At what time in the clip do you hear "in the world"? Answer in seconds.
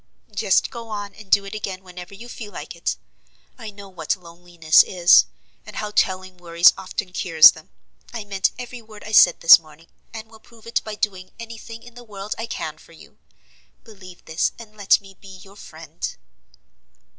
11.83-12.33